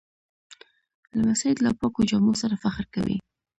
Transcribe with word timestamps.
لمسی 1.17 1.51
له 1.65 1.71
پاکو 1.79 2.01
جامو 2.09 2.33
سره 2.41 2.55
فخر 2.63 2.85
کوي. 2.95 3.17